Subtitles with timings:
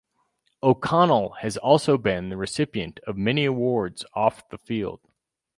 [0.63, 4.99] O'Connell has also been the recipient of many awards off the field.